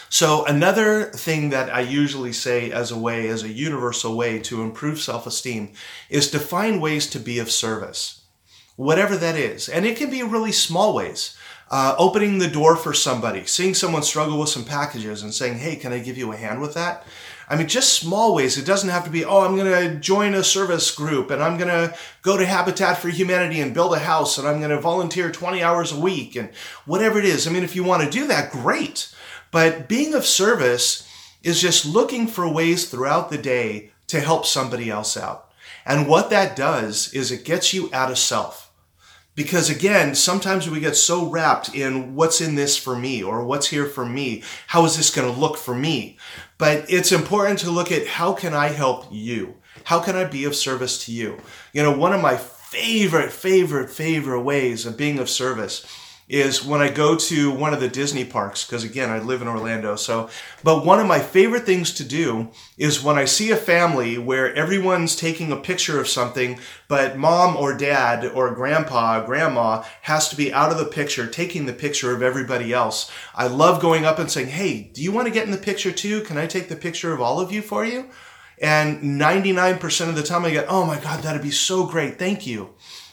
So 0.09 0.45
another 0.47 1.05
thing 1.07 1.51
that 1.51 1.75
I 1.75 1.81
usually 1.81 2.33
say 2.33 2.71
as 2.71 2.91
a 2.91 2.99
way, 2.99 3.29
as 3.29 3.43
a 3.43 3.49
universal 3.49 4.17
way 4.17 4.39
to 4.41 4.63
improve 4.63 5.01
self-esteem 5.01 5.73
is 6.09 6.31
to 6.31 6.39
find 6.39 6.81
ways 6.81 7.09
to 7.11 7.19
be 7.19 7.39
of 7.39 7.51
service. 7.51 8.23
Whatever 8.77 9.17
that 9.17 9.37
is. 9.37 9.69
And 9.69 9.85
it 9.85 9.97
can 9.97 10.11
be 10.11 10.23
really 10.23 10.53
small 10.53 10.95
ways. 10.95 11.37
Uh, 11.77 11.93
opening 11.99 12.39
the 12.39 12.47
door 12.47 12.77
for 12.77 12.95
somebody, 12.95 13.45
seeing 13.47 13.75
someone 13.75 14.01
struggle 14.01 14.39
with 14.39 14.49
some 14.49 14.65
packages 14.65 15.25
and 15.25 15.35
saying, 15.35 15.59
hey, 15.59 15.75
can 15.75 15.93
I 15.93 15.99
give 15.99 16.17
you 16.17 16.31
a 16.31 16.37
hand 16.37 16.61
with 16.61 16.73
that? 16.75 17.05
I 17.49 17.57
mean, 17.57 17.67
just 17.67 17.99
small 17.99 18.33
ways. 18.33 18.57
It 18.57 18.65
doesn't 18.65 18.91
have 18.91 19.03
to 19.03 19.11
be, 19.11 19.25
oh, 19.25 19.41
I'm 19.41 19.57
going 19.57 19.91
to 19.91 19.99
join 19.99 20.35
a 20.35 20.45
service 20.45 20.93
group 20.93 21.33
and 21.33 21.43
I'm 21.43 21.59
going 21.59 21.71
to 21.71 21.93
go 22.23 22.37
to 22.37 22.47
Habitat 22.47 22.99
for 22.99 23.09
Humanity 23.09 23.59
and 23.59 23.75
build 23.75 23.93
a 23.93 23.99
house 23.99 24.39
and 24.39 24.47
I'm 24.47 24.61
going 24.61 24.71
to 24.71 24.81
volunteer 24.81 25.33
20 25.33 25.65
hours 25.65 25.91
a 25.91 25.99
week 25.99 26.37
and 26.37 26.51
whatever 26.87 27.19
it 27.19 27.25
is. 27.25 27.45
I 27.45 27.51
mean, 27.51 27.65
if 27.65 27.75
you 27.75 27.83
want 27.83 28.05
to 28.05 28.09
do 28.09 28.29
that, 28.29 28.53
great. 28.53 29.13
But 29.51 29.89
being 29.89 30.15
of 30.15 30.25
service 30.25 31.09
is 31.43 31.61
just 31.61 31.85
looking 31.85 32.29
for 32.29 32.49
ways 32.49 32.89
throughout 32.89 33.31
the 33.31 33.39
day 33.39 33.91
to 34.07 34.21
help 34.21 34.47
somebody 34.47 34.91
else 34.91 35.17
out. 35.17 35.51
And 35.85 36.07
what 36.07 36.31
that 36.31 36.55
does 36.55 37.13
is 37.13 37.33
it 37.33 37.45
gets 37.45 37.75
you 37.75 37.91
out 37.93 38.13
of 38.13 38.19
self. 38.19 38.64
Because 39.35 39.69
again, 39.69 40.15
sometimes 40.15 40.71
we 40.71 40.79
get 40.81 40.97
so 40.97 41.29
wrapped 41.29 41.75
in 41.75 42.15
what's 42.15 42.41
in 42.41 42.55
this 42.55 42.77
for 42.77 42.97
me 42.97 43.23
or 43.23 43.45
what's 43.45 43.69
here 43.69 43.87
for 43.87 44.07
me. 44.07 44.43
How 44.69 44.85
is 44.85 44.97
this 44.97 45.15
going 45.15 45.33
to 45.33 45.41
look 45.41 45.57
for 45.57 45.75
me? 45.75 46.19
But 46.57 46.85
it's 46.89 47.11
important 47.11 47.59
to 47.61 47.71
look 47.71 47.91
at 47.91 48.07
how 48.07 48.33
can 48.33 48.55
I 48.55 48.69
help 48.69 49.07
you? 49.11 49.57
How 49.85 50.01
can 50.01 50.15
I 50.15 50.25
be 50.25 50.45
of 50.45 50.55
service 50.55 51.05
to 51.07 51.13
you? 51.13 51.41
You 51.73 51.83
know, 51.83 51.97
one 51.97 52.13
of 52.13 52.23
my 52.23 52.37
favorite, 52.37 53.33
favorite, 53.33 53.91
favorite 53.91 54.43
ways 54.43 54.87
of 54.87 54.97
being 54.97 55.19
of 55.19 55.29
service 55.29 55.85
is 56.27 56.65
when 56.65 56.81
I 56.81 56.91
go 56.91 57.17
to 57.17 57.51
one 57.51 57.75
of 57.75 57.81
the 57.81 57.89
Disney 57.89 58.25
parks, 58.25 58.65
because 58.65 58.83
again, 58.83 59.11
I 59.11 59.19
live 59.19 59.43
in 59.43 59.49
Orlando. 59.49 59.95
So, 59.95 60.31
but 60.63 60.85
one 60.85 60.99
of 60.99 61.07
my 61.07 61.19
favorite 61.19 61.67
things 61.67 61.93
to 61.95 62.05
do 62.05 62.49
is 62.79 63.03
when 63.03 63.19
I 63.19 63.27
see 63.27 63.51
a 63.51 63.57
family 63.57 64.17
where 64.17 64.55
everyone's 64.55 65.17
taking 65.17 65.53
a 65.53 65.57
picture 65.57 66.01
of 66.01 66.09
something, 66.09 66.59
but 66.89 67.19
mom 67.19 67.57
or 67.57 67.77
dad 67.77 68.25
or 68.25 68.55
grandpa, 68.55 69.25
grandma 69.27 69.85
has 70.03 70.29
to 70.31 70.37
be 70.37 70.53
out 70.53 70.73
of 70.73 70.79
the 70.79 70.87
picture, 70.87 71.27
taking 71.27 71.67
the 71.67 71.75
picture 71.75 72.15
of 72.15 72.23
everybody 72.23 72.73
else. 72.73 73.11
I 73.35 73.47
love 73.47 73.83
going 73.83 74.07
up 74.07 74.19
and 74.19 74.31
saying, 74.31 74.49
Hey, 74.49 74.91
do 74.95 75.03
you 75.03 75.13
want 75.13 75.27
to 75.27 75.35
get 75.35 75.45
in 75.45 75.51
the 75.51 75.59
picture 75.59 75.93
too? 75.93 76.23
Can 76.23 76.39
I 76.39 76.47
take 76.47 76.69
the 76.69 76.77
picture 76.77 77.13
of 77.13 77.21
all 77.21 77.39
of 77.39 77.53
you 77.53 77.61
for 77.61 77.85
you? 77.85 78.09
And 78.59 79.21
99% 79.21 80.09
of 80.09 80.15
the 80.15 80.23
time 80.23 80.47
I 80.47 80.53
get, 80.53 80.67
Oh 80.71 80.87
my 80.87 80.99
God, 80.99 81.23
that'd 81.23 81.43
be 81.43 81.51
so 81.51 81.87
great. 81.87 82.19
Thank 82.19 82.47
you. 82.47 82.71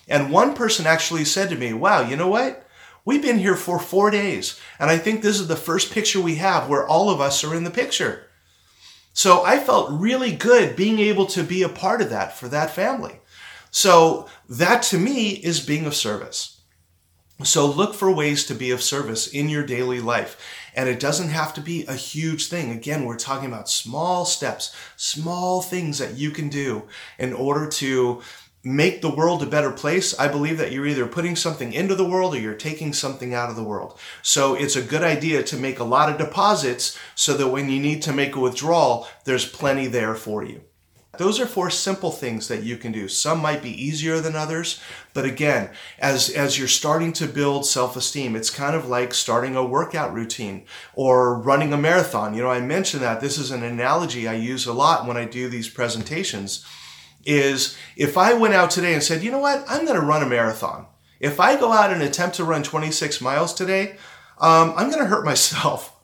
And 0.08 0.32
one 0.32 0.54
person 0.56 0.86
actually 0.86 1.26
said 1.26 1.50
to 1.50 1.58
me, 1.58 1.74
Wow, 1.74 2.08
you 2.08 2.16
know 2.16 2.30
what? 2.30 2.68
We've 3.04 3.22
been 3.22 3.40
here 3.40 3.56
for 3.56 3.80
four 3.80 4.12
days, 4.12 4.60
and 4.80 4.90
I 4.90 4.98
think 4.98 5.22
this 5.22 5.40
is 5.40 5.48
the 5.48 5.56
first 5.56 5.92
picture 5.92 6.22
we 6.22 6.36
have 6.36 6.70
where 6.70 6.88
all 6.88 7.10
of 7.10 7.20
us 7.20 7.44
are 7.44 7.56
in 7.56 7.64
the 7.64 7.72
picture. 7.72 8.28
So 9.14 9.44
I 9.44 9.58
felt 9.58 9.92
really 9.92 10.32
good 10.32 10.76
being 10.76 11.00
able 11.00 11.26
to 11.28 11.44
be 11.44 11.64
a 11.64 11.70
part 11.70 12.02
of 12.02 12.10
that 12.12 12.38
for 12.38 12.48
that 12.50 12.72
family. 12.72 13.20
So 13.72 14.30
that 14.50 14.84
to 14.84 15.00
me 15.00 15.32
is 15.32 15.66
being 15.66 15.86
of 15.86 15.96
service. 15.96 16.62
So 17.44 17.66
look 17.66 17.96
for 17.96 18.12
ways 18.12 18.46
to 18.46 18.54
be 18.54 18.70
of 18.70 18.84
service 18.84 19.28
in 19.28 19.50
your 19.50 19.66
daily 19.66 20.00
life. 20.00 20.40
And 20.76 20.88
it 20.88 21.00
doesn't 21.00 21.30
have 21.30 21.54
to 21.56 21.62
be 21.62 21.86
a 21.86 21.96
huge 21.96 22.48
thing. 22.48 22.72
Again, 22.72 23.06
we're 23.06 23.18
talking 23.18 23.48
about 23.48 23.70
small 23.70 24.26
steps, 24.26 24.76
small 24.96 25.62
things 25.62 25.98
that 25.98 26.18
you 26.18 26.32
can 26.32 26.50
do 26.50 26.84
in 27.18 27.34
order 27.34 27.68
to 27.68 28.22
make 28.64 29.02
the 29.02 29.14
world 29.14 29.42
a 29.42 29.48
better 29.48 29.72
place, 29.72 30.18
I 30.20 30.28
believe 30.28 30.58
that 30.60 30.72
you're 30.72 30.86
either 30.86 31.08
putting 31.08 31.36
something 31.36 31.74
into 31.74 31.96
the 31.96 32.06
world 32.06 32.36
or 32.36 32.40
you're 32.40 32.54
taking 32.54 32.94
something 32.94 33.34
out 33.34 33.50
of 33.50 33.56
the 33.56 33.64
world. 33.64 34.00
So 34.22 34.54
it's 34.54 34.76
a 34.76 34.84
good 34.84 35.04
idea 35.04 35.42
to 35.44 35.58
make 35.58 35.80
a 35.80 35.84
lot 35.84 36.12
of 36.12 36.18
deposits 36.18 36.98
so 37.16 37.36
that 37.38 37.50
when 37.50 37.70
you 37.70 37.80
need 37.80 38.02
to 38.04 38.14
make 38.14 38.36
a 38.36 38.40
withdrawal, 38.40 39.08
there's 39.26 39.50
plenty 39.50 39.88
there 39.88 40.14
for 40.14 40.44
you. 40.44 40.62
Those 41.18 41.42
are 41.42 41.46
four 41.46 41.70
simple 41.70 42.12
things 42.12 42.48
that 42.48 42.64
you 42.64 42.78
can 42.78 42.94
do. 42.94 43.10
Some 43.10 43.40
might 43.40 43.62
be 43.62 43.84
easier 43.84 44.22
than 44.22 44.36
others, 44.36 44.80
but 45.14 45.26
again, 45.26 45.70
as, 46.00 46.30
as 46.30 46.58
you're 46.58 46.70
starting 46.70 47.12
to 47.14 47.28
build 47.28 47.66
self-esteem, 47.66 48.34
it's 48.36 48.50
kind 48.50 48.76
of 48.76 48.88
like 48.88 49.14
starting 49.14 49.56
a 49.56 49.66
workout 49.66 50.14
routine 50.14 50.64
or 50.94 51.38
running 51.38 51.74
a 51.74 51.78
marathon. 51.78 52.34
You 52.34 52.44
know, 52.44 52.50
I 52.50 52.62
mentioned 52.62 53.04
that 53.04 53.20
this 53.20 53.38
is 53.38 53.52
an 53.52 53.62
analogy 53.62 54.26
I 54.26 54.36
use 54.36 54.66
a 54.66 54.74
lot 54.74 55.06
when 55.06 55.18
I 55.18 55.26
do 55.26 55.50
these 55.50 55.68
presentations 55.68 56.66
is 57.26 57.78
if 57.96 58.18
I 58.18 58.34
went 58.34 58.54
out 58.54 58.72
today 58.72 58.94
and 58.94 59.04
said, 59.04 59.24
you 59.24 59.32
know 59.32 59.40
what, 59.40 59.64
I'm 59.68 59.86
going 59.86 60.00
to 60.00 60.06
run 60.06 60.24
a 60.24 60.30
marathon. 60.30 60.88
If 61.20 61.40
I 61.40 61.60
go 61.60 61.72
out 61.72 61.92
and 61.92 62.02
attempt 62.02 62.38
to 62.38 62.44
run 62.44 62.64
26 62.64 63.22
miles 63.22 63.54
today, 63.54 63.98
um, 64.40 64.74
I'm 64.76 64.90
going 64.90 65.04
to 65.04 65.06
hurt 65.06 65.26
myself. 65.34 65.96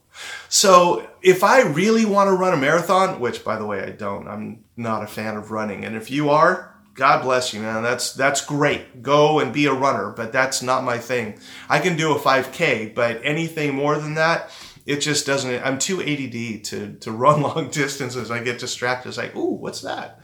So 0.50 1.08
if 1.22 1.44
I 1.44 1.62
really 1.62 2.06
want 2.06 2.30
to 2.30 2.34
run 2.34 2.54
a 2.54 2.58
marathon, 2.58 3.20
which 3.20 3.44
by 3.44 3.58
the 3.58 3.66
way 3.66 3.82
I 3.82 3.90
don't, 3.90 4.28
I'm 4.28 4.64
not 4.76 5.04
a 5.04 5.08
fan 5.08 5.36
of 5.36 5.52
running. 5.52 5.84
And 5.84 5.96
if 5.96 6.10
you 6.10 6.30
are, 6.30 6.74
God 6.98 7.22
bless 7.22 7.54
you, 7.54 7.62
man. 7.62 7.84
That's 7.84 8.14
that's 8.14 8.44
great. 8.44 9.04
Go 9.04 9.40
and 9.40 9.54
be 9.54 9.68
a 9.68 9.74
runner, 9.74 10.10
but 10.10 10.32
that's 10.32 10.64
not 10.64 10.84
my 10.84 10.98
thing. 10.98 11.38
I 11.70 11.78
can 11.78 11.96
do 11.96 12.12
a 12.12 12.20
5K, 12.20 12.96
but 12.96 13.22
anything 13.24 13.76
more 13.76 14.00
than 14.00 14.16
that, 14.16 14.50
it 14.88 14.98
just 14.98 15.26
doesn't. 15.28 15.64
I'm 15.64 15.78
too 15.78 16.02
ADD 16.02 16.64
to 16.66 16.98
to 17.02 17.12
run 17.24 17.42
long 17.42 17.70
distances. 17.70 18.32
I 18.32 18.44
get 18.44 18.58
distracted. 18.58 19.10
It's 19.10 19.18
like, 19.20 19.36
ooh, 19.36 19.54
what's 19.58 19.82
that? 19.82 20.22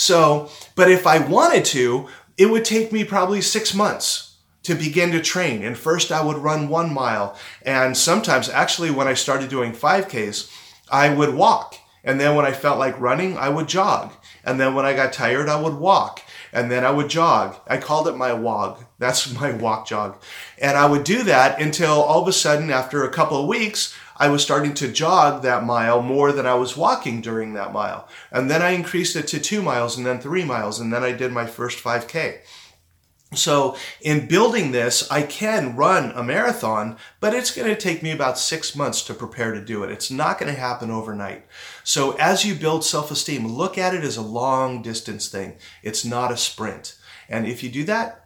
So, 0.00 0.48
but 0.76 0.90
if 0.90 1.06
I 1.06 1.18
wanted 1.18 1.66
to, 1.66 2.08
it 2.38 2.46
would 2.46 2.64
take 2.64 2.90
me 2.90 3.04
probably 3.04 3.42
six 3.42 3.74
months 3.74 4.38
to 4.62 4.74
begin 4.74 5.12
to 5.12 5.20
train. 5.20 5.62
And 5.62 5.76
first 5.76 6.10
I 6.10 6.24
would 6.24 6.38
run 6.38 6.70
one 6.70 6.94
mile. 6.94 7.36
And 7.66 7.94
sometimes 7.94 8.48
actually 8.48 8.90
when 8.90 9.06
I 9.06 9.12
started 9.12 9.50
doing 9.50 9.72
5Ks, 9.72 10.50
I 10.90 11.12
would 11.12 11.34
walk. 11.34 11.76
And 12.02 12.18
then 12.18 12.34
when 12.34 12.46
I 12.46 12.52
felt 12.52 12.78
like 12.78 12.98
running, 12.98 13.36
I 13.36 13.50
would 13.50 13.68
jog. 13.68 14.12
And 14.42 14.58
then 14.58 14.74
when 14.74 14.86
I 14.86 14.94
got 14.94 15.12
tired, 15.12 15.50
I 15.50 15.60
would 15.60 15.74
walk. 15.74 16.22
And 16.50 16.70
then 16.70 16.82
I 16.82 16.90
would 16.90 17.10
jog. 17.10 17.56
I 17.66 17.76
called 17.76 18.08
it 18.08 18.16
my 18.16 18.32
WOG. 18.32 18.82
That's 18.98 19.30
my 19.40 19.52
walk 19.52 19.86
jog. 19.86 20.18
And 20.56 20.78
I 20.78 20.86
would 20.86 21.04
do 21.04 21.24
that 21.24 21.60
until 21.60 22.00
all 22.00 22.22
of 22.22 22.28
a 22.28 22.32
sudden, 22.32 22.70
after 22.70 23.04
a 23.04 23.12
couple 23.12 23.38
of 23.38 23.48
weeks, 23.48 23.94
I 24.20 24.28
was 24.28 24.42
starting 24.42 24.74
to 24.74 24.92
jog 24.92 25.40
that 25.42 25.64
mile 25.64 26.02
more 26.02 26.30
than 26.30 26.46
I 26.46 26.52
was 26.52 26.76
walking 26.76 27.22
during 27.22 27.54
that 27.54 27.72
mile. 27.72 28.06
And 28.30 28.50
then 28.50 28.60
I 28.60 28.72
increased 28.72 29.16
it 29.16 29.26
to 29.28 29.40
two 29.40 29.62
miles 29.62 29.96
and 29.96 30.04
then 30.04 30.20
three 30.20 30.44
miles. 30.44 30.78
And 30.78 30.92
then 30.92 31.02
I 31.02 31.12
did 31.12 31.32
my 31.32 31.46
first 31.46 31.82
5K. 31.82 32.40
So 33.32 33.76
in 34.02 34.26
building 34.26 34.72
this, 34.72 35.10
I 35.10 35.22
can 35.22 35.74
run 35.74 36.10
a 36.10 36.22
marathon, 36.22 36.98
but 37.18 37.32
it's 37.32 37.54
going 37.54 37.68
to 37.68 37.80
take 37.80 38.02
me 38.02 38.10
about 38.10 38.38
six 38.38 38.76
months 38.76 39.02
to 39.04 39.14
prepare 39.14 39.54
to 39.54 39.64
do 39.64 39.84
it. 39.84 39.90
It's 39.90 40.10
not 40.10 40.38
going 40.38 40.52
to 40.52 40.60
happen 40.60 40.90
overnight. 40.90 41.46
So 41.82 42.12
as 42.18 42.44
you 42.44 42.54
build 42.54 42.84
self-esteem, 42.84 43.46
look 43.46 43.78
at 43.78 43.94
it 43.94 44.04
as 44.04 44.18
a 44.18 44.22
long 44.22 44.82
distance 44.82 45.28
thing. 45.28 45.56
It's 45.82 46.04
not 46.04 46.30
a 46.30 46.36
sprint. 46.36 46.96
And 47.26 47.46
if 47.46 47.62
you 47.62 47.70
do 47.70 47.84
that, 47.84 48.19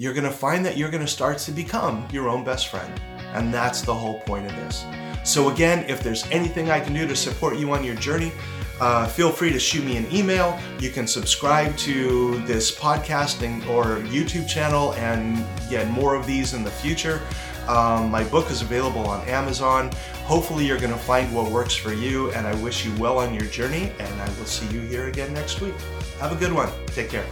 you're 0.00 0.14
going 0.14 0.24
to 0.24 0.30
find 0.30 0.64
that 0.64 0.78
you're 0.78 0.90
going 0.90 1.04
to 1.04 1.12
start 1.12 1.36
to 1.36 1.52
become 1.52 2.08
your 2.10 2.30
own 2.30 2.42
best 2.42 2.68
friend. 2.68 2.90
And 3.34 3.52
that's 3.52 3.82
the 3.82 3.92
whole 3.92 4.18
point 4.20 4.46
of 4.46 4.56
this. 4.56 4.86
So, 5.24 5.50
again, 5.50 5.84
if 5.90 6.02
there's 6.02 6.26
anything 6.30 6.70
I 6.70 6.80
can 6.80 6.94
do 6.94 7.06
to 7.06 7.14
support 7.14 7.58
you 7.58 7.70
on 7.72 7.84
your 7.84 7.96
journey, 7.96 8.32
uh, 8.80 9.06
feel 9.06 9.30
free 9.30 9.52
to 9.52 9.58
shoot 9.58 9.84
me 9.84 9.98
an 9.98 10.06
email. 10.10 10.58
You 10.78 10.88
can 10.88 11.06
subscribe 11.06 11.76
to 11.78 12.38
this 12.46 12.74
podcasting 12.74 13.68
or 13.68 13.98
YouTube 14.08 14.48
channel 14.48 14.94
and 14.94 15.44
get 15.68 15.86
more 15.90 16.14
of 16.14 16.26
these 16.26 16.54
in 16.54 16.64
the 16.64 16.70
future. 16.70 17.20
Um, 17.68 18.10
my 18.10 18.24
book 18.24 18.50
is 18.50 18.62
available 18.62 19.06
on 19.06 19.20
Amazon. 19.28 19.90
Hopefully, 20.24 20.66
you're 20.66 20.80
going 20.80 20.94
to 20.94 20.98
find 20.98 21.30
what 21.34 21.52
works 21.52 21.76
for 21.76 21.92
you, 21.92 22.32
and 22.32 22.46
I 22.46 22.54
wish 22.62 22.86
you 22.86 22.96
well 22.96 23.18
on 23.18 23.34
your 23.34 23.44
journey. 23.44 23.92
And 23.98 24.22
I 24.22 24.28
will 24.38 24.46
see 24.46 24.66
you 24.74 24.80
here 24.80 25.08
again 25.08 25.34
next 25.34 25.60
week. 25.60 25.74
Have 26.20 26.32
a 26.32 26.36
good 26.36 26.54
one. 26.54 26.70
Take 26.86 27.10
care. 27.10 27.26